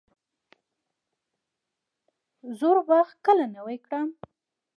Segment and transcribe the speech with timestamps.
[2.59, 4.09] زوړ باغ کله نوی کړم؟